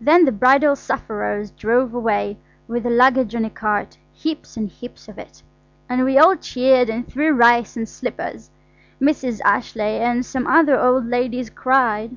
[0.00, 5.18] Then the Bridal Sufferers drove away, with the luggage on a cart–heaps and heaps of
[5.18, 5.42] it,
[5.86, 8.50] and we all cheered and threw rice and slippers.
[9.02, 9.42] Mrs.
[9.44, 12.16] Ashleigh and some other old ladies cried.